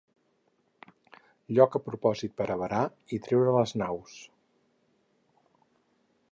Lloc 1.57 1.77
a 1.79 1.83
propòsit 1.89 2.33
per 2.41 2.47
a 2.53 2.57
varar 2.63 2.81
i 3.17 3.21
treure 3.27 3.55
les 3.59 3.77
naus. 3.83 4.19